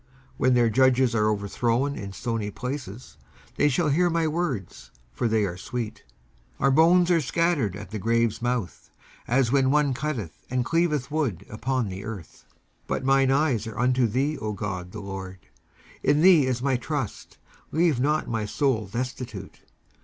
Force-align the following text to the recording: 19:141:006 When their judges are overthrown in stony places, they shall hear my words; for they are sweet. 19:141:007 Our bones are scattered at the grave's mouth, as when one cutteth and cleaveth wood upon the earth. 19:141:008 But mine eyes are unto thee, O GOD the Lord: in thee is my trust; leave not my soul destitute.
19:141:006 0.01 0.09
When 0.37 0.53
their 0.55 0.69
judges 0.71 1.13
are 1.13 1.27
overthrown 1.29 1.95
in 1.95 2.11
stony 2.11 2.49
places, 2.49 3.17
they 3.57 3.69
shall 3.69 3.89
hear 3.89 4.09
my 4.09 4.27
words; 4.27 4.89
for 5.13 5.27
they 5.27 5.45
are 5.45 5.55
sweet. 5.57 6.05
19:141:007 6.59 6.61
Our 6.63 6.71
bones 6.71 7.11
are 7.11 7.21
scattered 7.21 7.75
at 7.75 7.91
the 7.91 7.99
grave's 7.99 8.41
mouth, 8.41 8.89
as 9.27 9.51
when 9.51 9.69
one 9.69 9.93
cutteth 9.93 10.43
and 10.49 10.65
cleaveth 10.65 11.11
wood 11.11 11.45
upon 11.51 11.87
the 11.89 12.03
earth. 12.03 12.45
19:141:008 12.87 12.87
But 12.87 13.03
mine 13.05 13.29
eyes 13.31 13.67
are 13.67 13.77
unto 13.77 14.07
thee, 14.07 14.39
O 14.39 14.53
GOD 14.53 14.91
the 14.91 15.01
Lord: 15.01 15.37
in 16.01 16.21
thee 16.21 16.47
is 16.47 16.63
my 16.63 16.77
trust; 16.77 17.37
leave 17.71 17.99
not 17.99 18.27
my 18.27 18.45
soul 18.47 18.87
destitute. 18.87 19.59